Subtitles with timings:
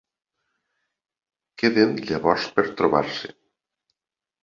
[1.65, 3.35] Queden llavors per trobar-se.